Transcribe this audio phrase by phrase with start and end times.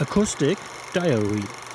[0.00, 0.58] Acoustic
[0.92, 1.67] Diary.